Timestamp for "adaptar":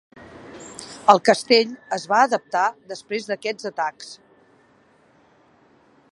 2.29-2.63